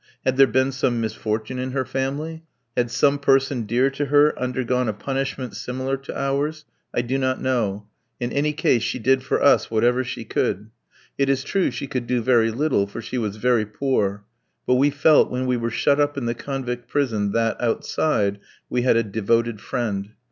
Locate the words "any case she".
8.31-8.97